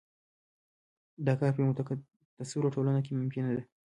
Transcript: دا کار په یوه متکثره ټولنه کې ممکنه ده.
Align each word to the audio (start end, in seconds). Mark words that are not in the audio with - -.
دا 1.25 1.33
کار 1.39 1.51
په 1.53 1.59
یوه 1.61 1.69
متکثره 1.71 2.73
ټولنه 2.75 2.99
کې 3.05 3.11
ممکنه 3.19 3.49
ده. 3.57 3.63